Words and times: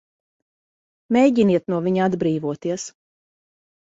Mēģiniet 1.17 1.69
no 1.75 1.81
viņa 1.89 2.07
atbrīvoties! 2.07 2.89